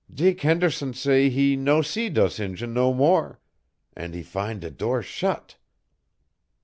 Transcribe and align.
Dick 0.11 0.41
Henderson 0.41 0.95
say 0.95 1.29
he 1.29 1.55
no 1.55 1.83
see 1.83 2.09
dose 2.09 2.39
Injun 2.39 2.73
no 2.73 2.91
more, 2.91 3.39
an' 3.95 4.13
he 4.13 4.23
fin' 4.23 4.59
de 4.59 4.71
door 4.71 5.03
shut. 5.03 5.57